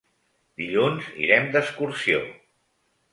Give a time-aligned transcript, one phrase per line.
[0.61, 2.23] Dilluns irem d'excursió.